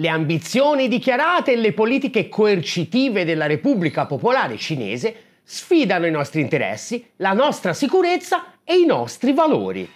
Le 0.00 0.08
ambizioni 0.08 0.88
dichiarate 0.88 1.52
e 1.52 1.56
le 1.56 1.74
politiche 1.74 2.30
coercitive 2.30 3.26
della 3.26 3.44
Repubblica 3.44 4.06
Popolare 4.06 4.56
Cinese 4.56 5.14
sfidano 5.42 6.06
i 6.06 6.10
nostri 6.10 6.40
interessi, 6.40 7.06
la 7.16 7.34
nostra 7.34 7.74
sicurezza 7.74 8.54
e 8.64 8.78
i 8.78 8.86
nostri 8.86 9.34
valori. 9.34 9.86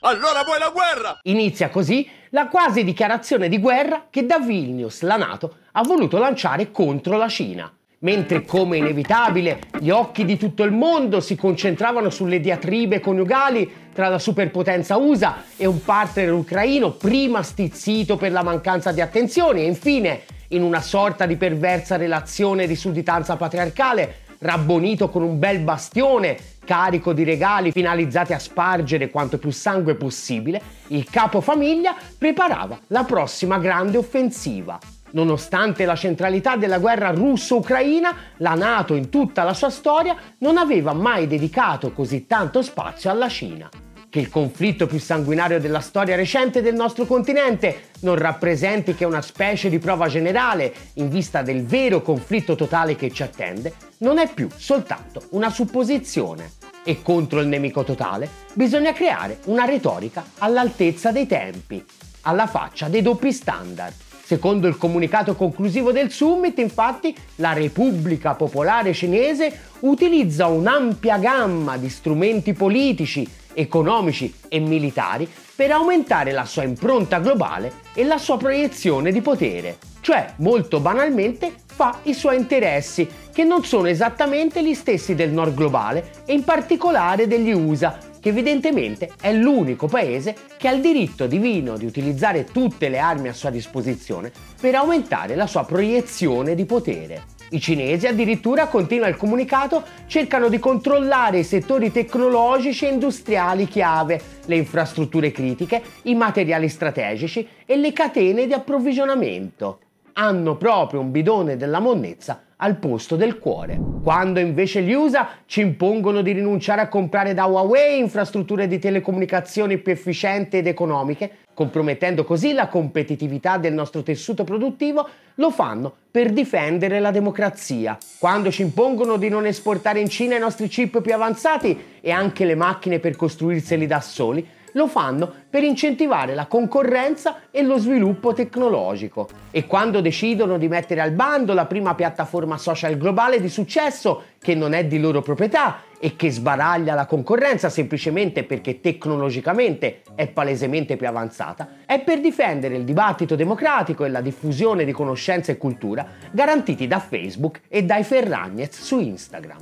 Allora 0.00 0.42
vuoi 0.42 0.58
la 0.58 0.70
guerra? 0.70 1.18
Inizia 1.24 1.68
così 1.68 2.08
la 2.30 2.48
quasi 2.48 2.82
dichiarazione 2.82 3.50
di 3.50 3.58
guerra 3.58 4.06
che 4.08 4.24
da 4.24 4.38
Vilnius 4.38 5.02
la 5.02 5.16
Nato 5.16 5.56
ha 5.72 5.82
voluto 5.82 6.16
lanciare 6.16 6.70
contro 6.70 7.18
la 7.18 7.28
Cina. 7.28 7.70
Mentre 8.02 8.44
come 8.44 8.78
inevitabile 8.78 9.60
gli 9.78 9.90
occhi 9.90 10.24
di 10.24 10.36
tutto 10.36 10.64
il 10.64 10.72
mondo 10.72 11.20
si 11.20 11.36
concentravano 11.36 12.10
sulle 12.10 12.40
diatribe 12.40 12.98
coniugali 12.98 13.70
tra 13.92 14.08
la 14.08 14.18
superpotenza 14.18 14.96
USA 14.96 15.44
e 15.56 15.66
un 15.66 15.84
partner 15.84 16.32
ucraino 16.32 16.90
prima 16.90 17.44
stizzito 17.44 18.16
per 18.16 18.32
la 18.32 18.42
mancanza 18.42 18.90
di 18.90 19.00
attenzione 19.00 19.60
e 19.60 19.66
infine 19.66 20.22
in 20.48 20.62
una 20.62 20.80
sorta 20.80 21.26
di 21.26 21.36
perversa 21.36 21.96
relazione 21.96 22.66
di 22.66 22.74
sudditanza 22.74 23.36
patriarcale 23.36 24.16
rabbonito 24.38 25.08
con 25.08 25.22
un 25.22 25.38
bel 25.38 25.60
bastione 25.60 26.36
carico 26.64 27.12
di 27.12 27.22
regali 27.22 27.70
finalizzati 27.70 28.32
a 28.32 28.38
spargere 28.40 29.10
quanto 29.10 29.38
più 29.38 29.50
sangue 29.50 29.94
possibile, 29.94 30.60
il 30.88 31.08
capofamiglia 31.08 31.94
preparava 32.18 32.80
la 32.88 33.04
prossima 33.04 33.58
grande 33.58 33.96
offensiva. 33.96 35.01
Nonostante 35.12 35.84
la 35.84 35.96
centralità 35.96 36.56
della 36.56 36.78
guerra 36.78 37.10
russo-ucraina, 37.10 38.14
la 38.38 38.54
Nato 38.54 38.94
in 38.94 39.10
tutta 39.10 39.42
la 39.42 39.52
sua 39.52 39.70
storia 39.70 40.16
non 40.38 40.56
aveva 40.56 40.92
mai 40.92 41.26
dedicato 41.26 41.92
così 41.92 42.26
tanto 42.26 42.62
spazio 42.62 43.10
alla 43.10 43.28
Cina. 43.28 43.68
Che 44.08 44.18
il 44.18 44.28
conflitto 44.28 44.86
più 44.86 44.98
sanguinario 44.98 45.58
della 45.58 45.80
storia 45.80 46.16
recente 46.16 46.60
del 46.60 46.74
nostro 46.74 47.06
continente 47.06 47.90
non 48.00 48.16
rappresenti 48.16 48.94
che 48.94 49.06
una 49.06 49.22
specie 49.22 49.70
di 49.70 49.78
prova 49.78 50.06
generale 50.06 50.72
in 50.94 51.08
vista 51.08 51.42
del 51.42 51.64
vero 51.64 52.02
conflitto 52.02 52.54
totale 52.54 52.94
che 52.94 53.10
ci 53.10 53.22
attende, 53.22 53.72
non 53.98 54.18
è 54.18 54.30
più 54.32 54.48
soltanto 54.54 55.26
una 55.30 55.50
supposizione. 55.50 56.52
E 56.84 57.00
contro 57.00 57.40
il 57.40 57.48
nemico 57.48 57.84
totale 57.84 58.28
bisogna 58.54 58.92
creare 58.92 59.38
una 59.46 59.64
retorica 59.64 60.24
all'altezza 60.38 61.10
dei 61.10 61.26
tempi, 61.26 61.82
alla 62.22 62.46
faccia 62.46 62.88
dei 62.88 63.02
doppi 63.02 63.32
standard 63.32 63.94
Secondo 64.24 64.68
il 64.68 64.78
comunicato 64.78 65.34
conclusivo 65.34 65.92
del 65.92 66.10
summit, 66.10 66.58
infatti, 66.58 67.14
la 67.36 67.52
Repubblica 67.52 68.34
Popolare 68.34 68.94
Cinese 68.94 69.70
utilizza 69.80 70.46
un'ampia 70.46 71.18
gamma 71.18 71.76
di 71.76 71.88
strumenti 71.88 72.52
politici, 72.52 73.28
economici 73.52 74.32
e 74.48 74.60
militari 74.60 75.28
per 75.54 75.72
aumentare 75.72 76.32
la 76.32 76.44
sua 76.44 76.62
impronta 76.62 77.18
globale 77.18 77.72
e 77.94 78.04
la 78.04 78.18
sua 78.18 78.36
proiezione 78.36 79.12
di 79.12 79.20
potere. 79.20 79.76
Cioè, 80.00 80.34
molto 80.36 80.80
banalmente, 80.80 81.52
fa 81.66 81.98
i 82.04 82.14
suoi 82.14 82.36
interessi, 82.36 83.08
che 83.32 83.44
non 83.44 83.64
sono 83.64 83.88
esattamente 83.88 84.64
gli 84.64 84.74
stessi 84.74 85.14
del 85.14 85.30
nord 85.30 85.54
globale 85.54 86.10
e 86.26 86.32
in 86.32 86.44
particolare 86.44 87.26
degli 87.26 87.52
USA, 87.52 87.98
che 88.22 88.28
evidentemente 88.28 89.10
è 89.20 89.32
l'unico 89.32 89.88
paese 89.88 90.36
che 90.56 90.68
ha 90.68 90.72
il 90.72 90.80
diritto 90.80 91.26
divino 91.26 91.76
di 91.76 91.84
utilizzare 91.84 92.44
tutte 92.44 92.88
le 92.88 93.00
armi 93.00 93.26
a 93.26 93.32
sua 93.32 93.50
disposizione 93.50 94.30
per 94.60 94.76
aumentare 94.76 95.34
la 95.34 95.48
sua 95.48 95.64
proiezione 95.64 96.54
di 96.54 96.64
potere. 96.64 97.24
I 97.50 97.60
cinesi 97.60 98.06
addirittura, 98.06 98.68
continua 98.68 99.08
il 99.08 99.16
comunicato, 99.16 99.82
cercano 100.06 100.48
di 100.48 100.60
controllare 100.60 101.40
i 101.40 101.44
settori 101.44 101.90
tecnologici 101.90 102.86
e 102.86 102.92
industriali 102.92 103.66
chiave, 103.66 104.20
le 104.46 104.56
infrastrutture 104.56 105.32
critiche, 105.32 105.82
i 106.02 106.14
materiali 106.14 106.68
strategici 106.68 107.46
e 107.66 107.76
le 107.76 107.92
catene 107.92 108.46
di 108.46 108.52
approvvigionamento. 108.52 109.80
Hanno 110.14 110.56
proprio 110.56 111.00
un 111.00 111.10
bidone 111.10 111.56
della 111.56 111.80
monnezza 111.80 112.42
al 112.62 112.76
posto 112.76 113.16
del 113.16 113.38
cuore. 113.38 113.78
Quando 114.02 114.38
invece 114.38 114.82
gli 114.82 114.92
USA 114.92 115.28
ci 115.46 115.60
impongono 115.60 116.22
di 116.22 116.32
rinunciare 116.32 116.80
a 116.80 116.88
comprare 116.88 117.34
da 117.34 117.46
Huawei 117.46 117.98
infrastrutture 117.98 118.68
di 118.68 118.78
telecomunicazioni 118.78 119.78
più 119.78 119.92
efficienti 119.92 120.58
ed 120.58 120.68
economiche, 120.68 121.30
compromettendo 121.54 122.24
così 122.24 122.52
la 122.52 122.68
competitività 122.68 123.58
del 123.58 123.72
nostro 123.72 124.02
tessuto 124.02 124.44
produttivo, 124.44 125.08
lo 125.36 125.50
fanno 125.50 125.92
per 126.10 126.30
difendere 126.30 127.00
la 127.00 127.10
democrazia. 127.10 127.98
Quando 128.18 128.50
ci 128.52 128.62
impongono 128.62 129.16
di 129.16 129.28
non 129.28 129.44
esportare 129.44 129.98
in 129.98 130.08
Cina 130.08 130.36
i 130.36 130.40
nostri 130.40 130.68
chip 130.68 131.00
più 131.00 131.12
avanzati 131.12 131.98
e 132.00 132.10
anche 132.12 132.44
le 132.44 132.54
macchine 132.54 133.00
per 133.00 133.16
costruirseli 133.16 133.86
da 133.86 134.00
soli, 134.00 134.46
lo 134.72 134.86
fanno 134.86 135.30
per 135.48 135.62
incentivare 135.62 136.34
la 136.34 136.46
concorrenza 136.46 137.42
e 137.50 137.62
lo 137.62 137.78
sviluppo 137.78 138.32
tecnologico. 138.32 139.28
E 139.50 139.66
quando 139.66 140.00
decidono 140.00 140.58
di 140.58 140.68
mettere 140.68 141.00
al 141.00 141.12
bando 141.12 141.52
la 141.52 141.66
prima 141.66 141.94
piattaforma 141.94 142.56
social 142.56 142.96
globale 142.96 143.40
di 143.40 143.48
successo, 143.48 144.22
che 144.40 144.54
non 144.54 144.72
è 144.72 144.84
di 144.84 144.98
loro 144.98 145.22
proprietà 145.22 145.82
e 145.98 146.16
che 146.16 146.32
sbaraglia 146.32 146.94
la 146.94 147.06
concorrenza 147.06 147.68
semplicemente 147.68 148.42
perché 148.42 148.80
tecnologicamente 148.80 150.02
è 150.16 150.26
palesemente 150.26 150.96
più 150.96 151.06
avanzata, 151.06 151.68
è 151.86 152.00
per 152.00 152.20
difendere 152.20 152.74
il 152.74 152.84
dibattito 152.84 153.36
democratico 153.36 154.04
e 154.04 154.08
la 154.08 154.20
diffusione 154.20 154.84
di 154.84 154.90
conoscenza 154.90 155.52
e 155.52 155.58
cultura 155.58 156.04
garantiti 156.32 156.88
da 156.88 156.98
Facebook 156.98 157.60
e 157.68 157.84
dai 157.84 158.02
Ferragnez 158.02 158.80
su 158.80 158.98
Instagram. 158.98 159.60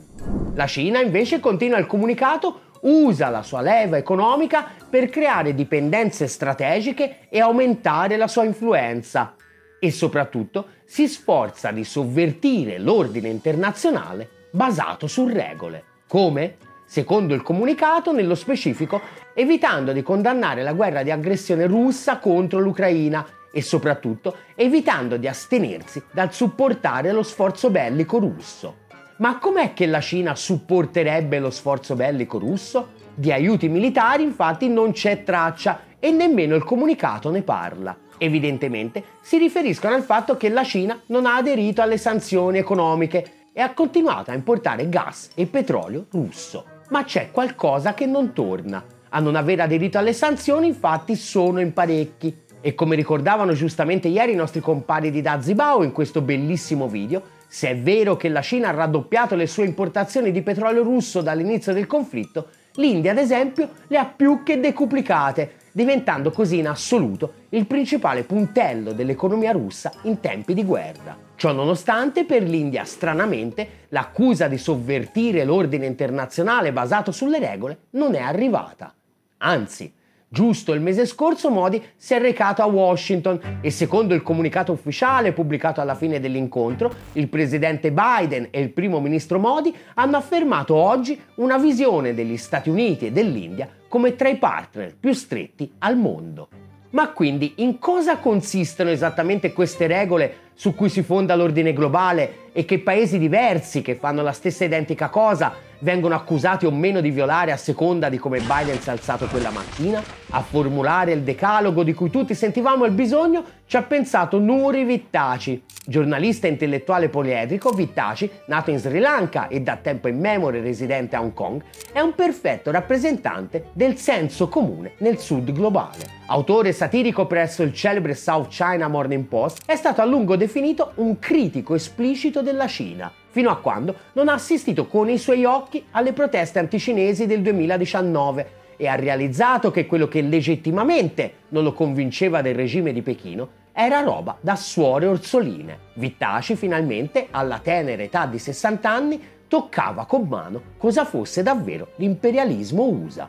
La 0.54 0.66
Cina 0.66 1.00
invece 1.00 1.40
continua 1.40 1.78
il 1.78 1.86
comunicato 1.86 2.68
usa 2.82 3.28
la 3.28 3.42
sua 3.42 3.60
leva 3.60 3.96
economica 3.96 4.66
per 4.88 5.08
creare 5.08 5.54
dipendenze 5.54 6.26
strategiche 6.26 7.26
e 7.28 7.40
aumentare 7.40 8.16
la 8.16 8.28
sua 8.28 8.44
influenza 8.44 9.34
e 9.78 9.90
soprattutto 9.90 10.68
si 10.84 11.08
sforza 11.08 11.70
di 11.70 11.84
sovvertire 11.84 12.78
l'ordine 12.78 13.28
internazionale 13.28 14.28
basato 14.50 15.06
su 15.06 15.26
regole. 15.26 15.84
Come? 16.06 16.56
Secondo 16.86 17.34
il 17.34 17.42
comunicato, 17.42 18.12
nello 18.12 18.34
specifico, 18.34 19.00
evitando 19.34 19.92
di 19.92 20.02
condannare 20.02 20.62
la 20.62 20.72
guerra 20.72 21.02
di 21.02 21.10
aggressione 21.10 21.66
russa 21.66 22.18
contro 22.18 22.58
l'Ucraina 22.58 23.24
e 23.52 23.62
soprattutto 23.62 24.36
evitando 24.54 25.16
di 25.16 25.28
astenersi 25.28 26.02
dal 26.12 26.32
supportare 26.32 27.12
lo 27.12 27.22
sforzo 27.22 27.70
bellico 27.70 28.18
russo. 28.18 28.88
Ma 29.20 29.38
com'è 29.38 29.74
che 29.74 29.84
la 29.84 30.00
Cina 30.00 30.34
supporterebbe 30.34 31.40
lo 31.40 31.50
sforzo 31.50 31.94
bellico 31.94 32.38
russo? 32.38 32.92
Di 33.14 33.30
aiuti 33.30 33.68
militari 33.68 34.22
infatti 34.22 34.66
non 34.66 34.92
c'è 34.92 35.24
traccia 35.24 35.80
e 35.98 36.10
nemmeno 36.10 36.54
il 36.54 36.64
comunicato 36.64 37.30
ne 37.30 37.42
parla. 37.42 37.94
Evidentemente 38.16 39.04
si 39.20 39.36
riferiscono 39.36 39.94
al 39.94 40.04
fatto 40.04 40.38
che 40.38 40.48
la 40.48 40.64
Cina 40.64 40.98
non 41.08 41.26
ha 41.26 41.36
aderito 41.36 41.82
alle 41.82 41.98
sanzioni 41.98 42.56
economiche 42.56 43.48
e 43.52 43.60
ha 43.60 43.74
continuato 43.74 44.30
a 44.30 44.34
importare 44.34 44.88
gas 44.88 45.28
e 45.34 45.44
petrolio 45.44 46.06
russo. 46.12 46.64
Ma 46.88 47.04
c'è 47.04 47.30
qualcosa 47.30 47.92
che 47.92 48.06
non 48.06 48.32
torna. 48.32 48.82
A 49.10 49.20
non 49.20 49.36
aver 49.36 49.60
aderito 49.60 49.98
alle 49.98 50.14
sanzioni 50.14 50.66
infatti 50.66 51.14
sono 51.14 51.60
in 51.60 51.74
parecchi. 51.74 52.34
E 52.62 52.74
come 52.74 52.96
ricordavano 52.96 53.52
giustamente 53.52 54.08
ieri 54.08 54.32
i 54.32 54.36
nostri 54.36 54.60
compari 54.60 55.10
di 55.10 55.20
Dazibao 55.20 55.82
in 55.82 55.92
questo 55.92 56.22
bellissimo 56.22 56.88
video, 56.88 57.38
se 57.52 57.70
è 57.70 57.76
vero 57.76 58.16
che 58.16 58.28
la 58.28 58.42
Cina 58.42 58.68
ha 58.68 58.72
raddoppiato 58.72 59.34
le 59.34 59.48
sue 59.48 59.64
importazioni 59.64 60.30
di 60.30 60.40
petrolio 60.40 60.84
russo 60.84 61.20
dall'inizio 61.20 61.72
del 61.72 61.88
conflitto, 61.88 62.46
l'India 62.74 63.10
ad 63.10 63.18
esempio 63.18 63.70
le 63.88 63.98
ha 63.98 64.04
più 64.04 64.44
che 64.44 64.60
decuplicate, 64.60 65.54
diventando 65.72 66.30
così 66.30 66.58
in 66.58 66.68
assoluto 66.68 67.32
il 67.48 67.66
principale 67.66 68.22
puntello 68.22 68.92
dell'economia 68.92 69.50
russa 69.50 69.90
in 70.02 70.20
tempi 70.20 70.54
di 70.54 70.64
guerra. 70.64 71.18
Ciò 71.34 71.50
nonostante, 71.50 72.24
per 72.24 72.44
l'India, 72.44 72.84
stranamente, 72.84 73.86
l'accusa 73.88 74.46
di 74.46 74.56
sovvertire 74.56 75.44
l'ordine 75.44 75.86
internazionale 75.86 76.72
basato 76.72 77.10
sulle 77.10 77.40
regole 77.40 77.78
non 77.90 78.14
è 78.14 78.20
arrivata. 78.20 78.94
Anzi, 79.38 79.92
Giusto 80.32 80.74
il 80.74 80.80
mese 80.80 81.06
scorso 81.06 81.50
Modi 81.50 81.82
si 81.96 82.14
è 82.14 82.20
recato 82.20 82.62
a 82.62 82.66
Washington 82.66 83.58
e 83.60 83.72
secondo 83.72 84.14
il 84.14 84.22
comunicato 84.22 84.70
ufficiale 84.70 85.32
pubblicato 85.32 85.80
alla 85.80 85.96
fine 85.96 86.20
dell'incontro, 86.20 86.94
il 87.14 87.26
presidente 87.26 87.90
Biden 87.90 88.46
e 88.52 88.60
il 88.60 88.70
primo 88.70 89.00
ministro 89.00 89.40
Modi 89.40 89.74
hanno 89.94 90.16
affermato 90.16 90.76
oggi 90.76 91.20
una 91.36 91.58
visione 91.58 92.14
degli 92.14 92.36
Stati 92.36 92.70
Uniti 92.70 93.06
e 93.06 93.10
dell'India 93.10 93.68
come 93.88 94.14
tra 94.14 94.28
i 94.28 94.36
partner 94.36 94.94
più 94.94 95.12
stretti 95.14 95.68
al 95.78 95.96
mondo. 95.96 96.48
Ma 96.90 97.10
quindi 97.10 97.54
in 97.56 97.80
cosa 97.80 98.18
consistono 98.18 98.90
esattamente 98.90 99.52
queste 99.52 99.88
regole 99.88 100.50
su 100.54 100.76
cui 100.76 100.90
si 100.90 101.02
fonda 101.02 101.34
l'ordine 101.34 101.72
globale 101.72 102.52
e 102.52 102.64
che 102.64 102.78
paesi 102.78 103.18
diversi 103.18 103.82
che 103.82 103.96
fanno 103.96 104.22
la 104.22 104.32
stessa 104.32 104.62
identica 104.62 105.08
cosa 105.08 105.68
vengono 105.80 106.14
accusati 106.14 106.66
o 106.66 106.70
meno 106.70 107.00
di 107.00 107.10
violare 107.10 107.52
a 107.52 107.56
seconda 107.56 108.08
di 108.08 108.18
come 108.18 108.40
Biden 108.40 108.80
si 108.80 108.88
è 108.88 108.92
alzato 108.92 109.26
quella 109.26 109.50
mattina? 109.50 110.02
A 110.30 110.40
formulare 110.40 111.12
il 111.12 111.22
decalogo 111.22 111.82
di 111.82 111.92
cui 111.92 112.10
tutti 112.10 112.34
sentivamo 112.34 112.84
il 112.84 112.92
bisogno 112.92 113.44
ci 113.66 113.76
ha 113.76 113.82
pensato 113.82 114.38
Nuri 114.38 114.84
Vittaci, 114.84 115.62
giornalista 115.86 116.46
intellettuale 116.46 117.08
poliedrico. 117.08 117.70
Vittaci, 117.70 118.28
nato 118.46 118.70
in 118.70 118.78
Sri 118.78 118.98
Lanka 118.98 119.48
e 119.48 119.60
da 119.60 119.76
tempo 119.76 120.08
in 120.08 120.18
memoria 120.18 120.60
residente 120.60 121.16
a 121.16 121.20
Hong 121.20 121.32
Kong, 121.32 121.62
è 121.92 122.00
un 122.00 122.14
perfetto 122.14 122.70
rappresentante 122.70 123.66
del 123.72 123.96
senso 123.96 124.48
comune 124.48 124.92
nel 124.98 125.18
sud 125.18 125.52
globale. 125.52 126.18
Autore 126.26 126.72
satirico 126.72 127.26
presso 127.26 127.62
il 127.62 127.72
celebre 127.72 128.14
South 128.14 128.48
China 128.48 128.88
Morning 128.88 129.24
Post, 129.24 129.62
è 129.66 129.76
stato 129.76 130.00
a 130.00 130.04
lungo 130.04 130.36
definito 130.36 130.92
un 130.96 131.18
critico 131.18 131.74
esplicito 131.74 132.42
della 132.42 132.66
Cina 132.66 133.12
fino 133.30 133.50
a 133.50 133.58
quando 133.58 133.94
non 134.12 134.28
ha 134.28 134.34
assistito 134.34 134.86
con 134.86 135.08
i 135.08 135.18
suoi 135.18 135.44
occhi 135.44 135.84
alle 135.92 136.12
proteste 136.12 136.58
anticinesi 136.58 137.26
del 137.26 137.42
2019 137.42 138.58
e 138.76 138.88
ha 138.88 138.94
realizzato 138.94 139.70
che 139.70 139.86
quello 139.86 140.08
che 140.08 140.22
legittimamente 140.22 141.34
non 141.48 141.64
lo 141.64 141.72
convinceva 141.72 142.42
del 142.42 142.54
regime 142.54 142.92
di 142.92 143.02
Pechino 143.02 143.58
era 143.72 144.00
roba 144.00 144.36
da 144.40 144.56
suore 144.56 145.06
orsoline. 145.06 145.78
Vittaci 145.94 146.56
finalmente, 146.56 147.28
alla 147.30 147.58
tenera 147.58 148.02
età 148.02 148.26
di 148.26 148.38
60 148.38 148.90
anni, 148.90 149.22
toccava 149.48 150.06
con 150.06 150.26
mano 150.28 150.62
cosa 150.76 151.04
fosse 151.04 151.42
davvero 151.42 151.92
l'imperialismo 151.96 152.84
USA. 152.84 153.28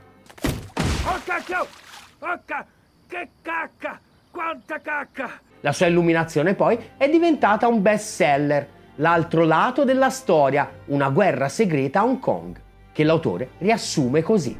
Oh 1.05 1.19
cacchio! 1.25 1.67
Oh 2.19 2.39
ca- 2.45 2.65
che 3.07 3.29
cacca! 3.41 3.99
Quanta 4.29 4.79
cacca! 4.79 5.39
La 5.61 5.73
sua 5.73 5.87
illuminazione 5.87 6.53
poi 6.53 6.77
è 6.97 7.09
diventata 7.09 7.67
un 7.67 7.81
best 7.81 8.15
seller 8.15 8.67
L'altro 8.95 9.45
lato 9.45 9.85
della 9.85 10.09
storia, 10.09 10.69
una 10.87 11.09
guerra 11.09 11.47
segreta 11.47 12.01
a 12.01 12.03
Hong 12.03 12.19
Kong, 12.19 12.59
che 12.91 13.05
l'autore 13.05 13.51
riassume 13.59 14.21
così. 14.21 14.57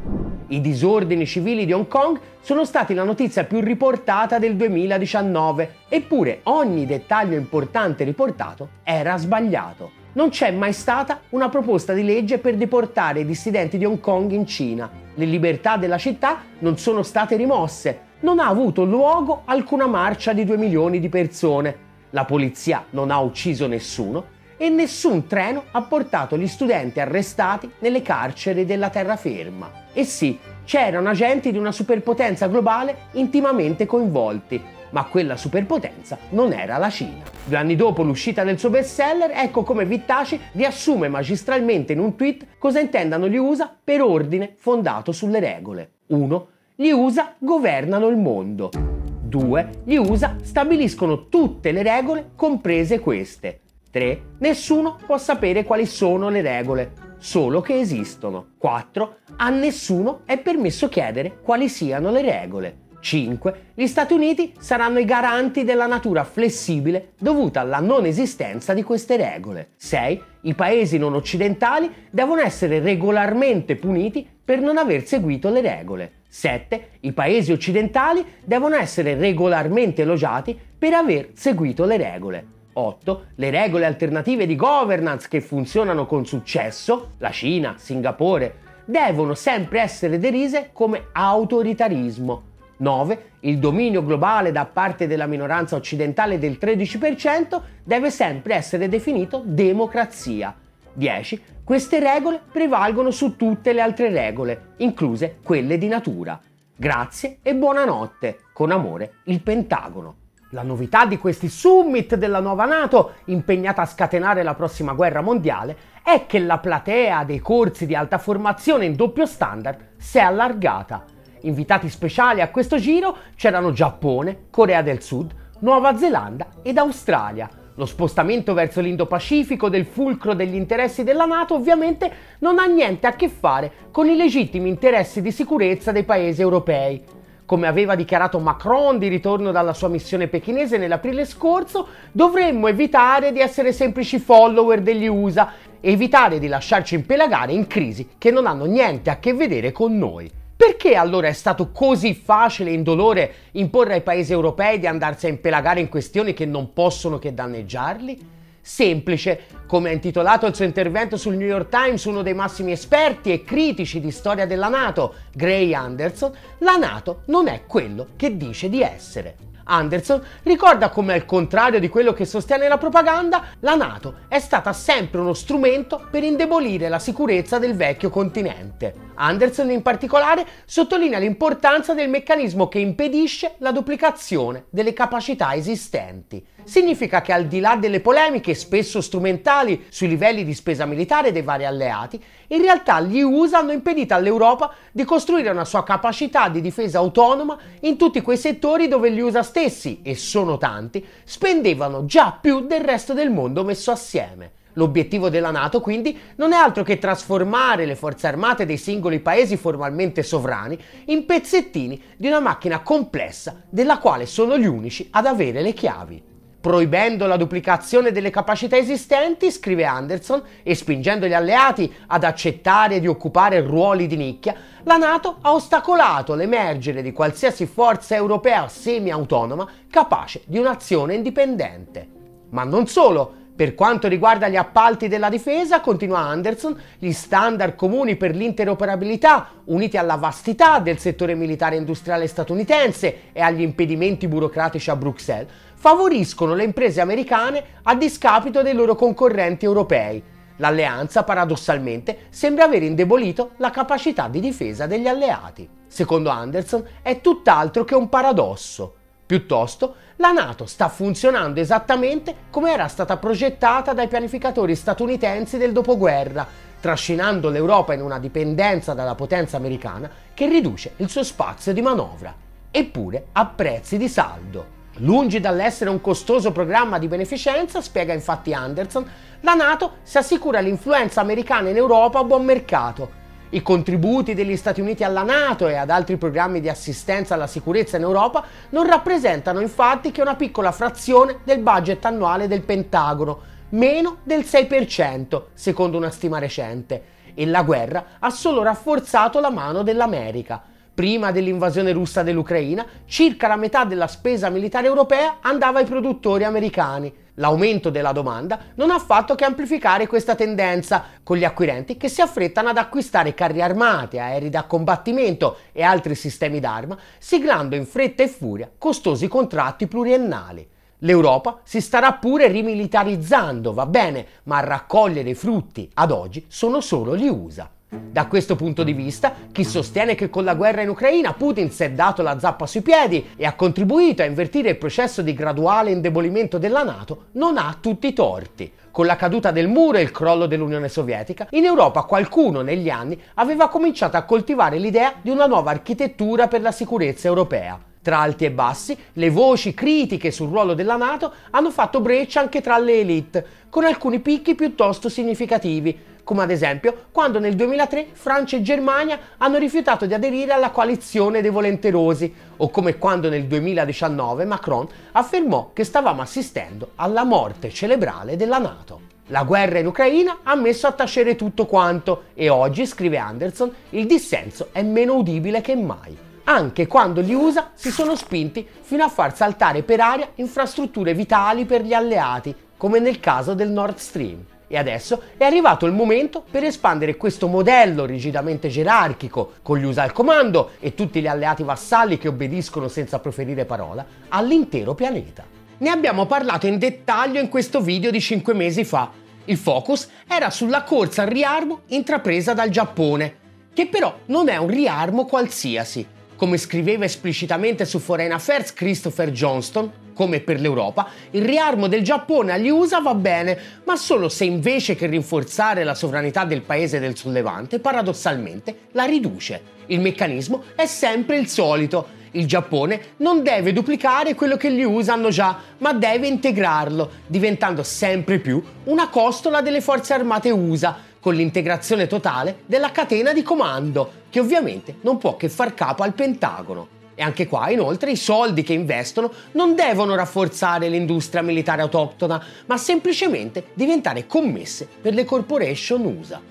I 0.48 0.62
disordini 0.62 1.26
civili 1.26 1.66
di 1.66 1.74
Hong 1.74 1.88
Kong 1.88 2.18
sono 2.40 2.64
stati 2.64 2.94
la 2.94 3.04
notizia 3.04 3.44
più 3.44 3.60
riportata 3.60 4.40
del 4.40 4.56
2019, 4.56 5.76
eppure 5.90 6.40
ogni 6.44 6.86
dettaglio 6.86 7.36
importante 7.36 8.06
riportato 8.06 8.70
era 8.84 9.18
sbagliato. 9.18 9.92
Non 10.14 10.30
c'è 10.30 10.50
mai 10.52 10.72
stata 10.72 11.20
una 11.32 11.50
proposta 11.50 11.92
di 11.92 12.04
legge 12.04 12.38
per 12.38 12.56
deportare 12.56 13.20
i 13.20 13.26
dissidenti 13.26 13.78
di 13.78 13.84
Hong 13.84 14.00
Kong 14.00 14.32
in 14.32 14.46
Cina. 14.46 14.90
Le 15.14 15.26
libertà 15.26 15.76
della 15.76 15.98
città 15.98 16.42
non 16.60 16.78
sono 16.78 17.04
state 17.04 17.36
rimosse. 17.36 18.10
Non 18.22 18.40
ha 18.40 18.48
avuto 18.48 18.86
luogo 18.86 19.42
alcuna 19.44 19.88
marcia 19.88 20.32
di 20.32 20.46
2 20.46 20.56
milioni 20.56 21.00
di 21.02 21.10
persone 21.10 21.90
la 22.12 22.26
polizia 22.26 22.86
non 22.92 23.12
ha 23.12 23.20
ucciso 23.20 23.68
nessuno 23.68 24.40
e 24.58 24.70
nessun 24.70 25.26
treno 25.26 25.64
ha 25.72 25.82
portato 25.82 26.38
gli 26.38 26.48
studenti 26.48 27.00
arrestati 27.00 27.72
nelle 27.80 28.02
carceri 28.04 28.64
della 28.64 28.90
terraferma. 28.90 29.90
E 29.92 30.04
sì, 30.04 30.38
c'erano 30.66 31.10
agenti 31.10 31.52
di 31.52 31.58
una 31.58 31.72
superpotenza 31.72 32.48
globale 32.48 33.08
intimamente 33.14 33.88
coinvolti, 33.88 34.62
ma 34.92 35.06
quella 35.06 35.36
superpotenza 35.36 36.18
non 36.30 36.54
era 36.54 36.78
la 36.78 36.90
Cina. 36.90 37.24
Due 37.44 37.58
anni 37.58 37.76
dopo 37.76 38.04
l'uscita 38.04 38.44
del 38.44 38.60
suo 38.60 38.70
bestseller, 38.70 39.32
ecco 39.34 39.64
come 39.64 39.86
Vittaci 39.86 40.40
riassume 40.52 41.08
magistralmente 41.08 41.94
in 41.94 42.00
un 42.00 42.16
tweet 42.16 42.46
cosa 42.60 42.80
intendano 42.80 43.28
gli 43.28 43.38
USA 43.38 43.76
per 43.84 44.02
ordine 44.02 44.54
fondato 44.58 45.12
sulle 45.12 45.40
regole. 45.40 45.92
1. 46.08 46.48
Gli 46.76 46.92
USA 46.92 47.34
governano 47.40 48.08
il 48.08 48.18
mondo. 48.18 49.01
2. 49.32 49.84
Gli 49.86 49.96
USA 49.96 50.36
stabiliscono 50.44 51.30
tutte 51.30 51.72
le 51.72 51.82
regole, 51.84 52.32
comprese 52.36 53.00
queste. 53.00 53.62
3. 53.90 54.22
Nessuno 54.40 54.98
può 55.06 55.18
sapere 55.18 55.64
quali 55.64 55.86
sono 55.86 56.30
le 56.30 56.42
regole, 56.42 56.92
solo 57.18 57.62
che 57.62 57.80
esistono. 57.80 58.48
4. 58.58 59.16
A 59.38 59.50
nessuno 59.50 60.22
è 60.26 60.38
permesso 60.38 60.90
chiedere 60.90 61.38
quali 61.42 61.70
siano 61.70 62.12
le 62.12 62.22
regole. 62.22 62.76
5. 63.00 63.72
Gli 63.74 63.88
Stati 63.88 64.14
Uniti 64.14 64.54
saranno 64.60 65.00
i 65.00 65.06
garanti 65.06 65.64
della 65.64 65.88
natura 65.88 66.24
flessibile 66.24 67.14
dovuta 67.18 67.62
alla 67.62 67.80
non 67.80 68.06
esistenza 68.06 68.74
di 68.74 68.84
queste 68.84 69.16
regole. 69.16 69.70
6. 69.78 70.22
I 70.42 70.54
paesi 70.54 70.98
non 70.98 71.14
occidentali 71.14 71.90
devono 72.10 72.42
essere 72.42 72.80
regolarmente 72.80 73.76
puniti 73.78 74.28
per 74.44 74.60
non 74.60 74.78
aver 74.78 75.08
seguito 75.08 75.50
le 75.50 75.62
regole. 75.62 76.12
7. 76.34 76.92
I 77.02 77.12
paesi 77.12 77.52
occidentali 77.52 78.26
devono 78.42 78.76
essere 78.76 79.16
regolarmente 79.16 80.04
elogiati 80.04 80.58
per 80.78 80.94
aver 80.94 81.32
seguito 81.34 81.84
le 81.84 81.98
regole. 81.98 82.46
8. 82.72 83.26
Le 83.36 83.50
regole 83.50 83.86
alternative 83.86 84.46
di 84.46 84.56
governance 84.56 85.28
che 85.28 85.42
funzionano 85.42 86.06
con 86.06 86.26
successo, 86.26 87.16
la 87.18 87.32
Cina, 87.32 87.76
Singapore, 87.78 88.56
devono 88.86 89.34
sempre 89.34 89.82
essere 89.82 90.20
derise 90.20 90.70
come 90.72 91.08
autoritarismo. 91.12 92.44
9. 92.78 93.24
Il 93.42 93.60
dominio 93.60 94.02
globale 94.02 94.54
da 94.54 94.66
parte 94.66 95.08
della 95.08 95.28
minoranza 95.28 95.76
occidentale 95.76 96.40
del 96.40 96.58
13% 96.60 97.62
deve 97.84 98.10
sempre 98.10 98.56
essere 98.56 98.88
definito 98.88 99.44
democrazia. 99.46 100.56
10. 100.94 101.44
Queste 101.64 102.00
regole 102.00 102.42
prevalgono 102.52 103.12
su 103.12 103.36
tutte 103.36 103.74
le 103.74 103.82
altre 103.82 104.10
regole, 104.10 104.74
incluse 104.78 105.38
quelle 105.44 105.78
di 105.78 105.88
natura. 105.88 106.40
Grazie 106.76 107.38
e 107.42 107.56
buonanotte. 107.56 108.40
Con 108.54 108.72
amore, 108.72 109.16
il 109.26 109.42
Pentagono. 109.42 110.16
La 110.52 110.64
novità 110.64 111.06
di 111.06 111.18
questi 111.18 111.48
summit 111.48 112.16
della 112.16 112.40
nuova 112.40 112.66
Nato, 112.66 113.14
impegnata 113.26 113.84
a 113.84 113.86
scatenare 113.86 114.44
la 114.44 114.54
prossima 114.54 114.94
guerra 114.94 115.22
mondiale, 115.22 115.78
è 116.04 116.26
che 116.26 116.40
la 116.40 116.58
platea 116.58 117.24
dei 117.24 117.40
corsi 117.40 117.86
di 117.86 117.96
alta 117.96 118.18
formazione 118.18 118.86
in 118.86 118.96
doppio 118.96 119.26
standard 119.26 119.92
si 119.98 120.18
è 120.18 120.22
allargata. 120.22 121.06
Invitati 121.42 121.88
speciali 121.90 122.42
a 122.42 122.50
questo 122.50 122.78
giro 122.78 123.16
c'erano 123.36 123.72
Giappone, 123.72 124.48
Corea 124.50 124.82
del 124.82 125.02
Sud, 125.02 125.34
Nuova 125.60 125.96
Zelanda 125.96 126.48
ed 126.64 126.78
Australia 126.78 127.50
lo 127.82 127.88
spostamento 127.88 128.54
verso 128.54 128.80
l'Indo-Pacifico 128.80 129.68
del 129.68 129.88
fulcro 129.88 130.36
degli 130.36 130.54
interessi 130.54 131.04
della 131.04 131.26
Nato 131.26 131.56
ovviamente 131.56 132.12
non 132.38 132.60
ha 132.60 132.66
niente 132.66 133.08
a 133.08 133.14
che 133.14 133.28
fare 133.28 133.72
con 133.90 134.08
i 134.08 134.16
legittimi 134.16 134.70
interessi 134.70 135.20
di 135.20 135.32
sicurezza 135.32 135.92
dei 135.92 136.04
paesi 136.04 136.42
europei. 136.42 137.02
Come 137.44 137.66
aveva 137.66 137.96
dichiarato 137.96 138.38
Macron 138.38 139.00
di 139.00 139.08
ritorno 139.08 139.52
dalla 139.52 139.74
sua 139.74 139.88
missione 139.88 140.28
pechinese 140.28 140.78
nell'aprile 140.78 141.26
scorso, 141.26 141.88
dovremmo 142.12 142.68
evitare 142.68 143.32
di 143.32 143.40
essere 143.40 143.74
semplici 143.74 144.20
follower 144.20 144.82
degli 144.82 145.08
USA 145.08 145.52
e 145.82 145.92
evitare 145.92 146.38
di 146.38 146.48
lasciarci 146.48 146.94
impelagare 146.94 147.52
in 147.52 147.66
crisi 147.66 148.10
che 148.20 148.30
non 148.30 148.46
hanno 148.46 148.66
niente 148.66 149.10
a 149.10 149.18
che 149.18 149.34
vedere 149.34 149.72
con 149.72 149.98
noi. 149.98 150.41
Perché 150.62 150.94
allora 150.94 151.28
è 151.28 151.34
stato 151.34 151.72
così 151.72 152.14
facile 152.14 152.70
e 152.70 152.74
indolore 152.74 153.34
imporre 153.54 153.96
ai 153.96 154.02
paesi 154.04 154.32
europei 154.32 154.78
di 154.78 154.86
andarsi 154.86 155.26
a 155.26 155.30
impelagare 155.30 155.80
in 155.80 155.90
questioni 155.90 156.34
che 156.34 156.46
non 156.46 156.72
possono 156.72 157.18
che 157.18 157.34
danneggiarli? 157.34 158.20
Semplice, 158.62 159.46
come 159.66 159.90
ha 159.90 159.94
intitolato 159.94 160.46
il 160.46 160.54
suo 160.54 160.64
intervento 160.64 161.18
sul 161.18 161.34
New 161.34 161.48
York 161.48 161.70
Times 161.70 162.06
uno 162.06 162.22
dei 162.22 162.36
massimi 162.36 162.74
esperti 162.74 163.32
e 163.32 163.44
critici 163.44 164.00
di 164.00 164.12
storia 164.12 164.46
della 164.46 164.68
Nato, 164.68 165.16
Gray 165.34 165.74
Anderson, 165.74 166.32
la 166.60 166.76
Nato 166.76 167.24
non 167.26 167.48
è 167.48 167.64
quello 167.66 168.10
che 168.16 168.38
dice 168.38 168.70
di 168.70 168.84
essere. 168.84 169.51
Anderson 169.64 170.22
ricorda 170.44 170.90
come 170.90 171.14
al 171.14 171.26
contrario 171.26 171.80
di 171.80 171.90
quello 171.90 172.14
che 172.14 172.26
sostiene 172.26 172.68
la 172.68 172.78
propaganda, 172.78 173.44
la 173.60 173.76
Nato 173.76 174.16
è 174.28 174.40
stata 174.40 174.74
sempre 174.74 175.20
uno 175.20 175.34
strumento 175.34 176.08
per 176.10 176.24
indebolire 176.24 176.90
la 176.90 177.00
sicurezza 177.00 177.60
del 177.60 177.76
vecchio 177.76 178.10
continente. 178.10 179.10
Anderson 179.16 179.70
in 179.70 179.82
particolare 179.82 180.46
sottolinea 180.66 181.20
l'importanza 181.20 181.94
del 181.94 182.10
meccanismo 182.10 182.68
che 182.68 182.80
impedisce 182.80 183.56
la 183.60 183.72
duplicazione 183.72 184.66
delle 184.70 184.94
capacità 184.94 185.54
esistenti. 185.54 186.44
Significa 186.64 187.22
che 187.22 187.34
al 187.34 187.46
di 187.46 187.60
là 187.60 187.76
delle 187.76 188.00
polemiche 188.00 188.54
spesso 188.54 189.02
strumentali 189.02 189.86
sui 189.90 190.08
livelli 190.08 190.44
di 190.44 190.54
spesa 190.54 190.86
militare 190.86 191.32
dei 191.32 191.42
vari 191.42 191.66
alleati, 191.66 192.24
in 192.52 192.62
realtà 192.62 193.02
gli 193.02 193.22
USA 193.22 193.60
hanno 193.60 193.72
impedito 193.72 194.14
all'Europa 194.14 194.74
di 194.92 195.04
costruire 195.04 195.50
una 195.50 195.66
sua 195.66 195.84
capacità 195.84 196.50
di 196.50 196.62
difesa 196.62 197.00
autonoma 197.00 197.58
in 197.82 197.98
tutti 197.98 198.22
quei 198.22 198.38
settori 198.38 198.88
dove 198.88 199.12
gli 199.12 199.20
USA 199.20 199.44
stessi, 199.44 200.00
e 200.04 200.16
sono 200.16 200.58
tanti, 200.58 201.06
spendevano 201.24 202.06
già 202.06 202.38
più 202.40 202.62
del 202.62 202.82
resto 202.82 203.14
del 203.14 203.32
mondo 203.32 203.64
messo 203.64 203.92
assieme. 203.92 204.52
L'obiettivo 204.74 205.30
della 205.30 205.52
Nato 205.52 205.82
quindi 205.82 206.18
non 206.36 206.54
è 206.54 206.56
altro 206.56 206.84
che 206.84 206.98
trasformare 206.98 207.86
le 207.86 207.96
forze 207.96 208.28
armate 208.28 208.66
dei 208.66 208.78
singoli 208.78 209.20
paesi 209.20 209.58
formalmente 209.58 210.24
sovrani 210.24 210.80
in 211.06 211.26
pezzettini 211.26 212.02
di 212.16 212.28
una 212.28 212.40
macchina 212.40 212.80
complessa 212.80 213.62
della 213.70 213.98
quale 213.98 214.26
sono 214.26 214.58
gli 214.58 214.66
unici 214.66 215.10
ad 215.12 215.26
avere 215.26 215.62
le 215.62 215.74
chiavi. 215.74 216.31
Proibendo 216.62 217.26
la 217.26 217.38
duplicazione 217.38 218.12
delle 218.12 218.30
capacità 218.30 218.78
esistenti, 218.78 219.50
scrive 219.50 219.84
Anderson, 219.84 220.44
e 220.62 220.76
spingendo 220.76 221.26
gli 221.26 221.34
alleati 221.34 221.92
ad 222.06 222.24
accettare 222.24 223.00
di 223.00 223.08
occupare 223.08 223.62
ruoli 223.62 224.06
di 224.06 224.16
nicchia, 224.16 224.54
la 224.84 224.98
Nato 224.98 225.38
ha 225.42 225.54
ostacolato 225.54 226.36
l'emergere 226.36 227.02
di 227.02 227.14
qualsiasi 227.14 227.66
forza 227.66 228.14
europea 228.14 228.68
semi-autonoma 228.68 229.68
capace 229.90 230.44
di 230.46 230.60
un'azione 230.60 231.16
indipendente. 231.16 232.08
Ma 232.50 232.64
non 232.64 232.86
solo, 232.86 233.42
Per 233.62 233.76
quanto 233.76 234.08
riguarda 234.08 234.48
gli 234.48 234.56
appalti 234.56 235.08
della 235.08 235.30
difesa, 235.30 235.82
continua 235.82 236.18
Anderson, 236.18 236.76
gli 236.98 237.12
standard 237.12 237.76
comuni 237.76 238.16
per 238.16 238.34
l'interoperabilità, 238.34 239.50
uniti 239.66 239.98
alla 239.98 240.16
vastità 240.16 240.80
del 240.80 240.98
settore 240.98 241.36
militare 241.36 241.76
industriale 241.76 242.26
statunitense 242.26 243.32
e 243.32 243.40
agli 243.40 243.62
impedimenti 243.62 244.28
burocratici 244.28 244.90
a 244.90 244.96
Bruxelles, 244.96 245.48
favoriscono 245.82 246.54
le 246.54 246.64
imprese 246.64 247.02
americane 247.02 247.64
a 247.82 247.96
discapito 247.96 248.62
dei 248.62 248.76
loro 248.76 248.94
concorrenti 248.94 249.66
europei. 249.66 250.22
L'alleanza, 250.58 251.24
paradossalmente, 251.24 252.28
sembra 252.30 252.66
aver 252.66 252.84
indebolito 252.84 253.54
la 253.58 253.72
capacità 253.72 254.28
di 254.28 254.40
difesa 254.40 254.86
degli 254.86 255.08
alleati. 255.08 255.68
Secondo 255.88 256.30
Anderson, 256.30 256.86
è 257.02 257.20
tutt'altro 257.20 257.84
che 257.84 257.96
un 257.96 258.10
paradosso. 258.10 258.94
Piuttosto, 259.26 259.96
la 260.18 260.32
Nato 260.32 260.68
sta 260.68 260.88
funzionando 260.88 261.60
esattamente 261.60 262.36
come 262.52 262.72
era 262.72 262.88
stata 262.88 263.18
progettata 263.18 263.94
dai 263.94 264.08
pianificatori 264.08 264.76
statunitensi 264.76 265.58
del 265.58 265.72
dopoguerra, 265.72 266.46
trascinando 266.80 267.50
l'Europa 267.50 267.96
in 267.96 268.04
una 268.04 268.20
dipendenza 268.20 268.94
dalla 268.94 269.16
potenza 269.16 269.58
americana 269.58 270.08
che 270.36 270.48
riduce 270.48 270.94
il 270.98 271.10
suo 271.10 271.24
spazio 271.24 271.74
di 271.74 271.82
manovra, 271.82 272.36
eppure 272.70 273.30
a 273.32 273.48
prezzi 273.48 273.98
di 273.98 274.08
saldo. 274.08 274.81
Lungi 275.02 275.40
dall'essere 275.40 275.90
un 275.90 276.00
costoso 276.00 276.52
programma 276.52 277.00
di 277.00 277.08
beneficenza, 277.08 277.82
spiega 277.82 278.14
infatti 278.14 278.54
Anderson, 278.54 279.10
la 279.40 279.56
Nato 279.56 279.94
si 280.04 280.20
assicura 280.20 280.60
l'influenza 280.60 281.22
americana 281.22 281.70
in 281.70 281.76
Europa 281.76 282.20
a 282.20 282.24
buon 282.24 282.46
mercato. 282.46 283.20
I 283.50 283.64
contributi 283.64 284.36
degli 284.36 284.56
Stati 284.56 284.80
Uniti 284.80 285.04
alla 285.04 285.24
Nato 285.24 285.68
e 285.68 285.76
ad 285.76 285.90
altri 285.90 286.18
programmi 286.18 286.62
di 286.62 286.70
assistenza 286.70 287.34
alla 287.34 287.48
sicurezza 287.48 287.98
in 287.98 288.04
Europa 288.04 288.46
non 288.70 288.86
rappresentano 288.86 289.60
infatti 289.60 290.12
che 290.12 290.22
una 290.22 290.36
piccola 290.36 290.72
frazione 290.72 291.40
del 291.46 291.62
budget 291.62 292.06
annuale 292.06 292.48
del 292.48 292.62
Pentagono, 292.62 293.40
meno 293.70 294.18
del 294.22 294.42
6%, 294.42 295.46
secondo 295.56 295.98
una 295.98 296.12
stima 296.12 296.38
recente, 296.38 297.04
e 297.34 297.48
la 297.48 297.64
guerra 297.64 298.06
ha 298.20 298.30
solo 298.30 298.62
rafforzato 298.62 299.40
la 299.40 299.50
mano 299.50 299.82
dell'America. 299.82 300.62
Prima 300.94 301.32
dell'invasione 301.32 301.94
russa 301.94 302.22
dell'Ucraina, 302.22 302.86
circa 303.06 303.48
la 303.48 303.56
metà 303.56 303.86
della 303.86 304.08
spesa 304.08 304.50
militare 304.50 304.88
europea 304.88 305.38
andava 305.40 305.80
ai 305.80 305.86
produttori 305.86 306.44
americani. 306.44 307.12
L'aumento 307.36 307.90
della 307.90 308.12
domanda 308.12 308.60
non 308.76 308.92
ha 308.92 309.00
fatto 309.00 309.34
che 309.34 309.46
amplificare 309.46 310.06
questa 310.06 310.36
tendenza, 310.36 311.06
con 311.24 311.38
gli 311.38 311.46
acquirenti 311.46 311.96
che 311.96 312.10
si 312.10 312.20
affrettano 312.20 312.70
ad 312.70 312.78
acquistare 312.78 313.34
carri 313.34 313.62
armati, 313.62 314.20
aerei 314.20 314.50
da 314.50 314.66
combattimento 314.66 315.60
e 315.72 315.82
altri 315.82 316.14
sistemi 316.14 316.60
d'arma, 316.60 316.98
siglando 317.18 317.78
in 317.78 317.86
fretta 317.86 318.24
e 318.24 318.28
furia 318.28 318.70
costosi 318.78 319.30
contratti 319.30 319.88
pluriennali. 319.88 320.68
L'Europa 321.00 321.62
si 321.64 321.80
starà 321.80 322.14
pure 322.14 322.50
rimilitarizzando, 322.50 323.74
va 323.74 323.86
bene, 323.86 324.28
ma 324.44 324.58
a 324.58 324.66
raccogliere 324.66 325.30
i 325.30 325.36
frutti 325.36 325.90
ad 325.94 326.12
oggi 326.12 326.46
sono 326.50 326.82
solo 326.82 327.16
gli 327.16 327.30
USA. 327.30 327.70
Da 327.94 328.28
questo 328.28 328.56
punto 328.56 328.84
di 328.84 328.94
vista, 328.94 329.34
chi 329.52 329.66
sostiene 329.66 330.16
che 330.16 330.30
con 330.30 330.46
la 330.46 330.56
guerra 330.56 330.82
in 330.82 330.88
Ucraina 330.88 331.34
Putin 331.34 331.72
si 331.72 331.84
è 331.84 331.92
dato 331.92 332.22
la 332.22 332.40
zappa 332.40 332.66
sui 332.66 332.82
piedi 332.82 333.32
e 333.36 333.46
ha 333.46 333.54
contribuito 333.54 334.22
a 334.22 334.26
invertire 334.26 334.70
il 334.70 334.78
processo 334.78 335.22
di 335.22 335.34
graduale 335.34 335.92
indebolimento 335.92 336.58
della 336.58 336.84
Nato 336.84 337.26
non 337.34 337.58
ha 337.58 337.76
tutti 337.82 338.08
i 338.08 338.14
torti. 338.14 338.72
Con 338.92 339.06
la 339.06 339.18
caduta 339.18 339.52
del 339.52 339.68
muro 339.68 339.98
e 339.98 340.04
il 340.04 340.12
crollo 340.12 340.46
dell'Unione 340.46 340.88
Sovietica, 340.88 341.48
in 341.50 341.66
Europa 341.66 342.04
qualcuno 342.04 342.62
negli 342.62 342.90
anni 342.90 343.20
aveva 343.34 343.68
cominciato 343.68 344.16
a 344.16 344.24
coltivare 344.24 344.78
l'idea 344.78 345.16
di 345.22 345.30
una 345.30 345.46
nuova 345.46 345.72
architettura 345.72 346.48
per 346.48 346.62
la 346.62 346.72
sicurezza 346.72 347.28
europea. 347.28 347.78
Tra 348.02 348.18
alti 348.18 348.46
e 348.46 348.52
bassi, 348.52 348.98
le 349.14 349.30
voci 349.30 349.76
critiche 349.76 350.32
sul 350.32 350.50
ruolo 350.50 350.74
della 350.74 350.96
Nato 350.96 351.34
hanno 351.52 351.70
fatto 351.70 352.00
breccia 352.00 352.40
anche 352.40 352.60
tra 352.60 352.80
le 352.80 353.02
elite, 353.02 353.46
con 353.70 353.84
alcuni 353.84 354.20
picchi 354.20 354.56
piuttosto 354.56 355.08
significativi, 355.08 355.98
come 356.24 356.44
ad 356.44 356.52
esempio 356.52 357.06
quando 357.12 357.40
nel 357.40 357.56
2003 357.56 358.08
Francia 358.14 358.58
e 358.58 358.62
Germania 358.62 359.20
hanno 359.38 359.58
rifiutato 359.58 360.06
di 360.06 360.14
aderire 360.14 360.54
alla 360.54 360.72
coalizione 360.72 361.42
dei 361.42 361.52
volenterosi, 361.52 362.34
o 362.58 362.70
come 362.70 362.98
quando 362.98 363.30
nel 363.30 363.46
2019 363.46 364.46
Macron 364.46 364.88
affermò 365.14 365.72
che 365.74 365.84
stavamo 365.84 366.22
assistendo 366.22 366.92
alla 366.96 367.24
morte 367.24 367.70
cerebrale 367.70 368.36
della 368.36 368.58
Nato. 368.58 369.10
La 369.28 369.44
guerra 369.44 369.80
in 369.80 369.88
Ucraina 369.88 370.40
ha 370.44 370.56
messo 370.56 370.88
a 370.88 370.92
tacere 370.92 371.36
tutto 371.36 371.66
quanto 371.66 372.24
e 372.34 372.50
oggi, 372.50 372.86
scrive 372.86 373.18
Anderson, 373.18 373.74
il 373.92 374.06
dissenso 374.06 374.70
è 374.72 374.82
meno 374.82 375.16
udibile 375.16 375.62
che 375.62 375.76
mai 375.76 376.30
anche 376.44 376.88
quando 376.88 377.22
gli 377.22 377.34
USA 377.34 377.72
si 377.74 377.92
sono 377.92 378.16
spinti 378.16 378.68
fino 378.82 379.04
a 379.04 379.10
far 379.10 379.36
saltare 379.36 379.84
per 379.84 380.00
aria 380.00 380.30
infrastrutture 380.36 381.14
vitali 381.14 381.66
per 381.66 381.82
gli 381.82 381.94
alleati, 381.94 382.54
come 382.78 383.00
nel 383.00 383.20
caso 383.20 383.54
del 383.54 383.70
Nord 383.70 383.98
Stream. 383.98 384.44
E 384.74 384.78
adesso 384.78 385.22
è 385.36 385.44
arrivato 385.44 385.86
il 385.86 385.92
momento 385.92 386.46
per 386.50 386.64
espandere 386.64 387.18
questo 387.18 387.48
modello 387.48 388.06
rigidamente 388.06 388.70
gerarchico, 388.70 389.56
con 389.62 389.78
gli 389.78 389.84
USA 389.84 390.04
al 390.04 390.14
comando 390.14 390.72
e 390.80 390.96
tutti 390.96 391.20
gli 391.20 391.28
alleati 391.28 391.62
vassalli 391.62 392.18
che 392.18 392.30
obbediscono 392.30 392.88
senza 392.88 393.20
proferire 393.20 393.66
parola, 393.66 394.06
all'intero 394.30 394.96
pianeta. 394.96 395.44
Ne 395.80 395.90
abbiamo 395.90 396.26
parlato 396.26 396.68
in 396.68 396.78
dettaglio 396.78 397.42
in 397.42 397.50
questo 397.50 397.82
video 397.82 398.12
di 398.12 398.22
5 398.22 398.54
mesi 398.54 398.86
fa. 398.86 399.12
Il 399.44 399.58
focus 399.58 400.08
era 400.26 400.50
sulla 400.50 400.84
corsa 400.84 401.24
al 401.24 401.28
riarmo 401.28 401.82
intrapresa 401.88 402.54
dal 402.54 402.70
Giappone, 402.70 403.36
che 403.74 403.88
però 403.88 404.20
non 404.28 404.48
è 404.48 404.56
un 404.56 404.70
riarmo 404.70 405.26
qualsiasi. 405.26 406.08
Come 406.38 406.58
scriveva 406.58 407.04
esplicitamente 407.04 407.84
su 407.84 408.00
Foreign 408.00 408.32
Affairs 408.32 408.72
Christopher 408.72 409.32
Johnston, 409.32 409.92
come 410.22 410.40
per 410.40 410.60
l'Europa, 410.60 411.08
il 411.32 411.44
riarmo 411.44 411.88
del 411.88 412.04
Giappone 412.04 412.52
agli 412.52 412.70
USA 412.70 413.00
va 413.00 413.16
bene, 413.16 413.58
ma 413.86 413.96
solo 413.96 414.30
se 414.30 414.46
invece 414.46 414.94
che 414.94 415.08
rinforzare 415.08 415.84
la 415.84 415.96
sovranità 415.96 416.46
del 416.46 416.62
paese 416.62 417.00
del 417.00 417.18
sollevante, 417.18 417.80
paradossalmente 417.80 418.82
la 418.92 419.06
riduce. 419.06 419.80
Il 419.88 420.00
meccanismo 420.00 420.66
è 420.76 420.86
sempre 420.86 421.40
il 421.40 421.48
solito. 421.48 422.20
Il 422.34 422.46
Giappone 422.46 423.14
non 423.18 423.42
deve 423.42 423.74
duplicare 423.74 424.36
quello 424.36 424.58
che 424.58 424.72
gli 424.72 424.84
USA 424.84 425.14
hanno 425.14 425.30
già, 425.30 425.58
ma 425.80 425.92
deve 425.94 426.28
integrarlo, 426.28 427.10
diventando 427.26 427.82
sempre 427.82 428.38
più 428.38 428.64
una 428.84 429.10
costola 429.10 429.62
delle 429.62 429.82
forze 429.82 430.14
armate 430.14 430.52
USA, 430.52 430.96
con 431.20 431.34
l'integrazione 431.34 432.06
totale 432.06 432.60
della 432.68 432.92
catena 432.92 433.34
di 433.34 433.42
comando, 433.42 434.12
che 434.30 434.40
ovviamente 434.40 434.98
non 435.02 435.18
può 435.18 435.36
che 435.36 435.50
far 435.50 435.74
capo 435.74 436.04
al 436.04 436.14
Pentagono. 436.14 437.00
E 437.22 437.24
anche 437.24 437.46
qua, 437.46 437.70
inoltre, 437.70 438.10
i 438.10 438.16
soldi 438.16 438.64
che 438.64 438.74
investono 438.74 439.32
non 439.52 439.76
devono 439.76 440.16
rafforzare 440.16 440.90
l'industria 440.90 441.44
militare 441.44 441.84
autoctona, 441.84 442.44
ma 442.66 442.78
semplicemente 442.78 443.66
diventare 443.76 444.26
commesse 444.26 444.88
per 445.00 445.14
le 445.14 445.24
corporation 445.24 446.04
USA. 446.04 446.42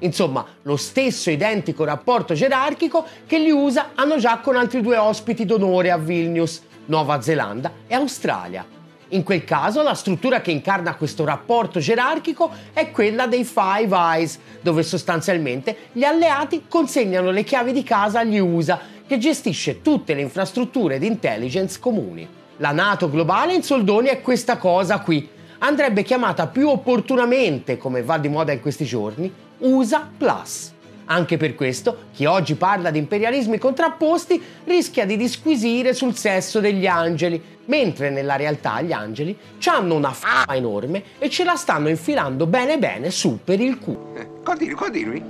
Insomma, 0.00 0.44
lo 0.62 0.76
stesso 0.76 1.30
identico 1.30 1.84
rapporto 1.84 2.34
gerarchico 2.34 3.04
che 3.24 3.40
gli 3.40 3.50
USA 3.50 3.90
hanno 3.94 4.18
già 4.18 4.38
con 4.38 4.56
altri 4.56 4.80
due 4.80 4.96
ospiti 4.96 5.44
d'onore 5.44 5.92
a 5.92 5.96
Vilnius, 5.96 6.60
Nuova 6.86 7.20
Zelanda 7.20 7.70
e 7.86 7.94
Australia. 7.94 8.66
In 9.10 9.22
quel 9.22 9.44
caso 9.44 9.82
la 9.82 9.94
struttura 9.94 10.40
che 10.40 10.50
incarna 10.50 10.96
questo 10.96 11.24
rapporto 11.24 11.78
gerarchico 11.78 12.50
è 12.72 12.90
quella 12.90 13.28
dei 13.28 13.44
Five 13.44 13.94
Eyes, 13.94 14.40
dove 14.60 14.82
sostanzialmente 14.82 15.76
gli 15.92 16.02
alleati 16.02 16.64
consegnano 16.68 17.30
le 17.30 17.44
chiavi 17.44 17.70
di 17.70 17.84
casa 17.84 18.18
agli 18.18 18.38
USA 18.38 18.94
che 19.06 19.18
gestisce 19.18 19.82
tutte 19.82 20.14
le 20.14 20.20
infrastrutture 20.20 20.98
di 20.98 21.06
intelligence 21.06 21.78
comuni. 21.78 22.28
La 22.58 22.72
NATO 22.72 23.10
globale 23.10 23.54
in 23.54 23.62
soldoni 23.62 24.08
è 24.08 24.22
questa 24.22 24.56
cosa 24.56 25.00
qui. 25.00 25.28
Andrebbe 25.58 26.02
chiamata 26.02 26.46
più 26.46 26.68
opportunamente, 26.68 27.76
come 27.76 28.02
va 28.02 28.18
di 28.18 28.28
moda 28.28 28.52
in 28.52 28.60
questi 28.60 28.84
giorni, 28.84 29.32
USA 29.58 30.08
Plus. 30.16 30.72
Anche 31.06 31.36
per 31.36 31.54
questo, 31.54 32.06
chi 32.12 32.24
oggi 32.24 32.56
parla 32.56 32.90
di 32.90 32.98
imperialismi 32.98 33.58
contrapposti 33.58 34.42
rischia 34.64 35.06
di 35.06 35.16
disquisire 35.16 35.94
sul 35.94 36.16
sesso 36.16 36.58
degli 36.58 36.86
angeli, 36.86 37.40
mentre 37.66 38.10
nella 38.10 38.36
realtà 38.36 38.80
gli 38.80 38.92
angeli 38.92 39.36
hanno 39.66 39.94
una 39.94 40.12
fama 40.12 40.54
enorme 40.54 41.02
e 41.18 41.30
ce 41.30 41.44
la 41.44 41.56
stanno 41.56 41.88
infilando 41.88 42.46
bene 42.46 42.78
bene 42.78 43.10
su 43.10 43.38
per 43.42 43.60
il 43.60 43.78
culo. 43.78 44.14
Eh, 44.16 44.28
continui, 44.42 44.74
continui. 44.74 45.22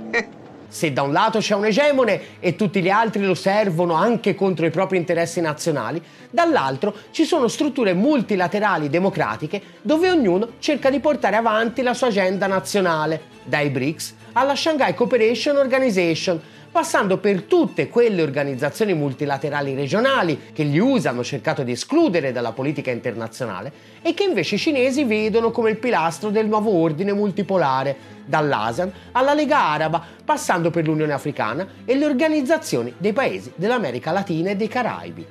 Se 0.69 0.91
da 0.91 1.01
un 1.01 1.13
lato 1.13 1.39
c'è 1.39 1.55
un 1.55 1.65
egemone 1.65 2.39
e 2.39 2.55
tutti 2.55 2.81
gli 2.81 2.89
altri 2.89 3.23
lo 3.23 3.35
servono 3.35 3.93
anche 3.93 4.35
contro 4.35 4.65
i 4.65 4.69
propri 4.69 4.97
interessi 4.97 5.39
nazionali, 5.39 6.01
dall'altro 6.29 6.93
ci 7.11 7.23
sono 7.23 7.47
strutture 7.47 7.93
multilaterali 7.93 8.89
democratiche 8.89 9.61
dove 9.81 10.09
ognuno 10.09 10.49
cerca 10.59 10.89
di 10.89 10.99
portare 10.99 11.35
avanti 11.35 11.81
la 11.81 11.93
sua 11.93 12.07
agenda 12.07 12.47
nazionale, 12.47 13.35
dai 13.43 13.69
BRICS 13.69 14.15
alla 14.33 14.55
Shanghai 14.55 14.93
Cooperation 14.93 15.57
Organization, 15.57 16.39
passando 16.77 17.17
per 17.17 17.41
tutte 17.41 17.89
quelle 17.89 18.21
organizzazioni 18.21 18.93
multilaterali 18.93 19.73
regionali 19.73 20.51
che 20.53 20.63
gli 20.63 20.77
USA 20.77 21.09
hanno 21.09 21.23
cercato 21.23 21.63
di 21.63 21.71
escludere 21.71 22.31
dalla 22.31 22.51
politica 22.51 22.91
internazionale 22.91 23.71
e 24.03 24.13
che 24.13 24.25
invece 24.25 24.53
i 24.53 24.59
cinesi 24.59 25.03
vedono 25.03 25.49
come 25.49 25.71
il 25.71 25.77
pilastro 25.77 26.29
del 26.29 26.45
nuovo 26.45 26.69
ordine 26.69 27.13
multipolare, 27.13 27.97
dall'ASEAN 28.27 28.91
alla 29.13 29.33
Lega 29.33 29.57
Araba, 29.57 30.05
passando 30.23 30.69
per 30.69 30.85
l'Unione 30.85 31.13
Africana 31.13 31.67
e 31.83 31.95
le 31.95 32.05
organizzazioni 32.05 32.93
dei 32.95 33.11
paesi 33.11 33.53
dell'America 33.55 34.11
Latina 34.11 34.51
e 34.51 34.55
dei 34.55 34.67
Caraibi. 34.67 35.25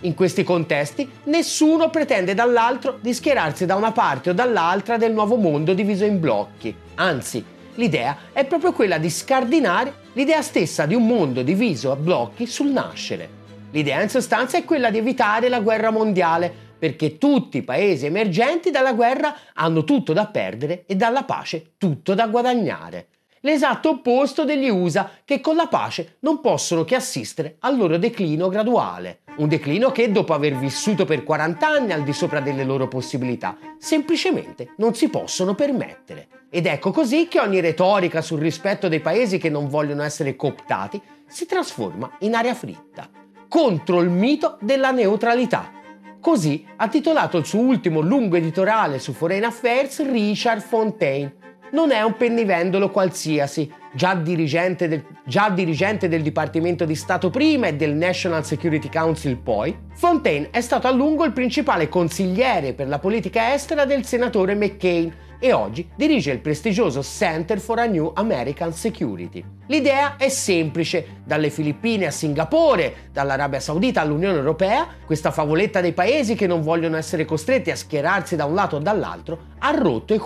In 0.00 0.14
questi 0.14 0.42
contesti 0.42 1.08
nessuno 1.26 1.90
pretende 1.90 2.34
dall'altro 2.34 2.98
di 3.00 3.14
schierarsi 3.14 3.66
da 3.66 3.76
una 3.76 3.92
parte 3.92 4.30
o 4.30 4.32
dall'altra 4.32 4.96
del 4.96 5.12
nuovo 5.12 5.36
mondo 5.36 5.74
diviso 5.74 6.04
in 6.04 6.18
blocchi. 6.18 6.74
Anzi, 6.96 7.44
l'idea 7.78 8.16
è 8.32 8.44
proprio 8.44 8.72
quella 8.72 8.98
di 8.98 9.08
scardinare 9.08 10.06
l'idea 10.12 10.42
stessa 10.42 10.84
di 10.84 10.94
un 10.94 11.06
mondo 11.06 11.42
diviso 11.42 11.90
a 11.90 11.96
blocchi 11.96 12.46
sul 12.46 12.70
nascere. 12.70 13.36
L'idea 13.70 14.02
in 14.02 14.08
sostanza 14.08 14.58
è 14.58 14.64
quella 14.64 14.90
di 14.90 14.98
evitare 14.98 15.48
la 15.48 15.60
guerra 15.60 15.90
mondiale, 15.90 16.66
perché 16.78 17.18
tutti 17.18 17.58
i 17.58 17.62
paesi 17.62 18.06
emergenti 18.06 18.70
dalla 18.70 18.92
guerra 18.92 19.34
hanno 19.54 19.84
tutto 19.84 20.12
da 20.12 20.26
perdere 20.26 20.84
e 20.86 20.94
dalla 20.94 21.24
pace 21.24 21.72
tutto 21.76 22.14
da 22.14 22.28
guadagnare. 22.28 23.08
L'esatto 23.40 23.90
opposto 23.90 24.44
degli 24.44 24.68
USA 24.68 25.10
che 25.24 25.40
con 25.40 25.54
la 25.54 25.66
pace 25.66 26.16
non 26.20 26.40
possono 26.40 26.84
che 26.84 26.94
assistere 26.94 27.56
al 27.60 27.76
loro 27.76 27.96
declino 27.96 28.48
graduale. 28.48 29.20
Un 29.36 29.48
declino 29.48 29.92
che 29.92 30.10
dopo 30.10 30.34
aver 30.34 30.56
vissuto 30.56 31.04
per 31.04 31.22
40 31.22 31.66
anni 31.66 31.92
al 31.92 32.02
di 32.02 32.12
sopra 32.12 32.40
delle 32.40 32.64
loro 32.64 32.88
possibilità 32.88 33.56
semplicemente 33.78 34.72
non 34.78 34.94
si 34.94 35.08
possono 35.08 35.54
permettere. 35.54 36.28
Ed 36.50 36.66
ecco 36.66 36.90
così 36.90 37.28
che 37.28 37.38
ogni 37.38 37.60
retorica 37.60 38.22
sul 38.22 38.40
rispetto 38.40 38.88
dei 38.88 39.00
paesi 39.00 39.38
che 39.38 39.50
non 39.50 39.68
vogliono 39.68 40.02
essere 40.02 40.34
cooptati 40.34 41.00
si 41.26 41.46
trasforma 41.46 42.10
in 42.20 42.34
aria 42.34 42.54
fritta, 42.54 43.08
contro 43.48 44.00
il 44.00 44.08
mito 44.08 44.56
della 44.60 44.90
neutralità. 44.90 45.72
Così 46.20 46.66
ha 46.76 46.88
titolato 46.88 47.36
il 47.36 47.44
suo 47.44 47.60
ultimo 47.60 48.00
lungo 48.00 48.36
editoriale 48.36 48.98
su 48.98 49.12
Foreign 49.12 49.44
Affairs 49.44 50.04
Richard 50.10 50.62
Fontaine, 50.62 51.34
non 51.72 51.90
è 51.90 52.02
un 52.02 52.16
pennivendolo 52.16 52.90
qualsiasi, 52.90 53.70
già 53.92 54.14
dirigente, 54.14 54.88
del, 54.88 55.04
già 55.24 55.50
dirigente 55.50 56.08
del 56.08 56.22
Dipartimento 56.22 56.84
di 56.84 56.94
Stato 56.94 57.30
prima 57.30 57.66
e 57.66 57.74
del 57.74 57.94
National 57.94 58.44
Security 58.44 58.88
Council 58.88 59.36
poi, 59.36 59.76
Fontaine 59.94 60.48
è 60.50 60.60
stato 60.60 60.86
a 60.86 60.92
lungo 60.92 61.24
il 61.24 61.32
principale 61.32 61.88
consigliere 61.88 62.72
per 62.72 62.88
la 62.88 62.98
politica 62.98 63.52
estera 63.52 63.84
del 63.84 64.04
senatore 64.04 64.54
McCain 64.54 65.12
e 65.38 65.52
oggi 65.52 65.88
dirige 65.94 66.32
il 66.32 66.40
prestigioso 66.40 67.02
Center 67.02 67.60
for 67.60 67.78
a 67.78 67.86
New 67.86 68.10
American 68.14 68.72
Security. 68.72 69.44
L'idea 69.66 70.16
è 70.16 70.28
semplice, 70.28 71.20
dalle 71.24 71.50
Filippine 71.50 72.06
a 72.06 72.10
Singapore, 72.10 73.08
dall'Arabia 73.12 73.60
Saudita 73.60 74.00
all'Unione 74.00 74.38
Europea, 74.38 74.86
questa 75.04 75.30
favoletta 75.30 75.80
dei 75.80 75.92
paesi 75.92 76.34
che 76.34 76.46
non 76.46 76.62
vogliono 76.62 76.96
essere 76.96 77.24
costretti 77.24 77.70
a 77.70 77.76
schierarsi 77.76 78.34
da 78.34 78.46
un 78.46 78.54
lato 78.54 78.76
o 78.76 78.80
dall'altro 78.80 79.38
ha 79.58 79.70
rotto 79.70 80.14
i 80.14 80.18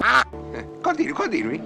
Continui, 0.81 1.12
continui. 1.12 1.61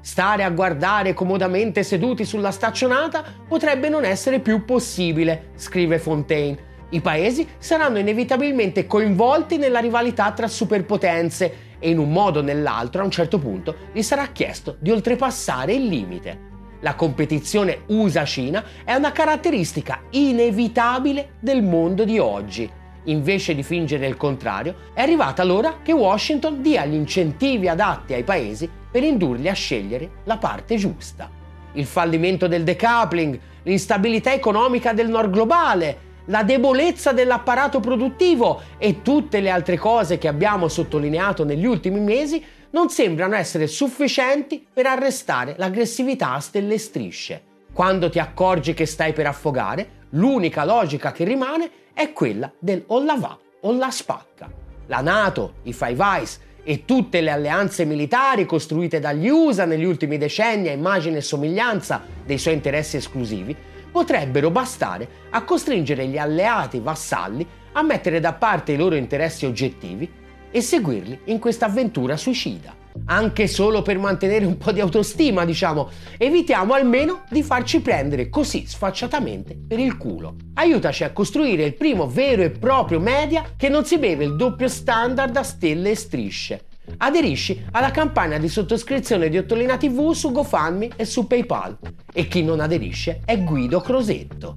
Stare 0.00 0.42
a 0.42 0.50
guardare 0.50 1.12
comodamente 1.12 1.82
seduti 1.82 2.24
sulla 2.24 2.50
staccionata 2.50 3.24
potrebbe 3.46 3.88
non 3.88 4.04
essere 4.04 4.40
più 4.40 4.64
possibile, 4.64 5.50
scrive 5.56 5.98
Fontaine. 5.98 6.66
I 6.90 7.00
paesi 7.02 7.46
saranno 7.58 7.98
inevitabilmente 7.98 8.86
coinvolti 8.86 9.58
nella 9.58 9.80
rivalità 9.80 10.32
tra 10.32 10.46
superpotenze 10.46 11.66
e 11.78 11.90
in 11.90 11.98
un 11.98 12.10
modo 12.10 12.40
o 12.40 12.42
nell'altro 12.42 13.02
a 13.02 13.04
un 13.04 13.10
certo 13.10 13.38
punto 13.38 13.74
gli 13.92 14.02
sarà 14.02 14.26
chiesto 14.26 14.76
di 14.78 14.90
oltrepassare 14.90 15.74
il 15.74 15.86
limite. 15.86 16.46
La 16.80 16.94
competizione 16.94 17.82
USA-Cina 17.86 18.64
è 18.84 18.94
una 18.94 19.10
caratteristica 19.10 20.02
inevitabile 20.10 21.30
del 21.40 21.62
mondo 21.62 22.04
di 22.04 22.18
oggi. 22.18 22.70
Invece 23.04 23.54
di 23.54 23.62
fingere 23.62 24.06
il 24.06 24.16
contrario, 24.16 24.74
è 24.94 25.00
arrivata 25.00 25.42
l'ora 25.42 25.78
che 25.82 25.92
Washington 25.92 26.62
dia 26.62 26.84
gli 26.84 26.94
incentivi 26.94 27.68
adatti 27.68 28.12
ai 28.12 28.22
paesi 28.22 28.68
per 28.90 29.02
indurli 29.02 29.48
a 29.48 29.54
scegliere 29.54 30.10
la 30.24 30.36
parte 30.36 30.76
giusta. 30.76 31.30
Il 31.72 31.86
fallimento 31.86 32.46
del 32.46 32.64
decoupling, 32.64 33.38
l'instabilità 33.64 34.32
economica 34.32 34.92
del 34.92 35.08
nord 35.08 35.30
globale, 35.30 35.98
la 36.28 36.42
debolezza 36.42 37.12
dell'apparato 37.12 37.80
produttivo 37.80 38.62
e 38.78 39.02
tutte 39.02 39.40
le 39.40 39.50
altre 39.50 39.76
cose 39.76 40.18
che 40.18 40.28
abbiamo 40.28 40.68
sottolineato 40.68 41.44
negli 41.44 41.66
ultimi 41.66 42.00
mesi 42.00 42.42
non 42.70 42.90
sembrano 42.90 43.34
essere 43.34 43.66
sufficienti 43.66 44.66
per 44.72 44.86
arrestare 44.86 45.54
l'aggressività 45.56 46.34
a 46.34 46.40
stelle 46.40 46.78
strisce. 46.78 47.42
Quando 47.72 48.10
ti 48.10 48.18
accorgi 48.18 48.74
che 48.74 48.86
stai 48.86 49.12
per 49.12 49.26
affogare, 49.26 50.06
l'unica 50.10 50.64
logica 50.64 51.12
che 51.12 51.24
rimane 51.24 51.70
è 51.94 52.12
quella 52.12 52.50
del 52.58 52.84
o 52.88 53.02
la 53.02 53.16
va 53.16 53.38
o 53.62 53.72
la 53.72 53.90
spacca. 53.90 54.50
La 54.86 55.00
Nato, 55.00 55.54
i 55.64 55.72
Five 55.72 56.02
Eyes 56.02 56.40
e 56.62 56.84
tutte 56.84 57.20
le 57.22 57.30
alleanze 57.30 57.86
militari 57.86 58.44
costruite 58.44 59.00
dagli 59.00 59.28
USA 59.28 59.64
negli 59.64 59.84
ultimi 59.84 60.18
decenni 60.18 60.68
a 60.68 60.72
immagine 60.72 61.18
e 61.18 61.22
somiglianza 61.22 62.02
dei 62.24 62.36
suoi 62.36 62.54
interessi 62.54 62.98
esclusivi 62.98 63.56
potrebbero 63.98 64.52
bastare 64.52 65.08
a 65.30 65.42
costringere 65.42 66.06
gli 66.06 66.18
alleati 66.18 66.78
vassalli 66.78 67.44
a 67.72 67.82
mettere 67.82 68.20
da 68.20 68.32
parte 68.32 68.70
i 68.70 68.76
loro 68.76 68.94
interessi 68.94 69.44
oggettivi 69.44 70.08
e 70.52 70.60
seguirli 70.60 71.22
in 71.24 71.40
questa 71.40 71.66
avventura 71.66 72.16
suicida. 72.16 72.72
Anche 73.06 73.48
solo 73.48 73.82
per 73.82 73.98
mantenere 73.98 74.44
un 74.44 74.56
po' 74.56 74.70
di 74.70 74.78
autostima, 74.78 75.44
diciamo, 75.44 75.90
evitiamo 76.16 76.74
almeno 76.74 77.24
di 77.28 77.42
farci 77.42 77.80
prendere 77.80 78.28
così 78.28 78.68
sfacciatamente 78.68 79.56
per 79.56 79.80
il 79.80 79.96
culo. 79.96 80.36
Aiutaci 80.54 81.02
a 81.02 81.10
costruire 81.10 81.64
il 81.64 81.74
primo 81.74 82.06
vero 82.06 82.42
e 82.42 82.50
proprio 82.50 83.00
media 83.00 83.44
che 83.56 83.68
non 83.68 83.84
si 83.84 83.98
beve 83.98 84.22
il 84.22 84.36
doppio 84.36 84.68
standard 84.68 85.36
a 85.36 85.42
stelle 85.42 85.90
e 85.90 85.96
strisce 85.96 86.67
Aderisci 86.96 87.66
alla 87.72 87.90
campagna 87.90 88.38
di 88.38 88.48
sottoscrizione 88.48 89.28
di 89.28 89.38
Ottolina 89.38 89.76
TV 89.76 90.12
su 90.12 90.32
GoFundMe 90.32 90.90
e 90.96 91.04
su 91.04 91.26
PayPal. 91.26 91.78
E 92.12 92.26
chi 92.26 92.42
non 92.42 92.60
aderisce 92.60 93.20
è 93.24 93.42
Guido 93.42 93.80
Crosetto. 93.80 94.56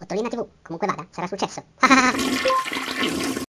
Ottolina 0.00 0.28
TV, 0.28 0.46
comunque 0.62 0.86
vada, 0.86 1.06
sarà 1.10 1.26
successo. 1.26 1.64